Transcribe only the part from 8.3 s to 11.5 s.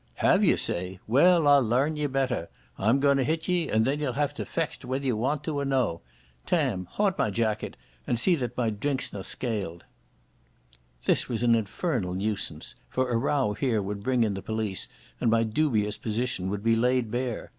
that my drink's no skailed." This was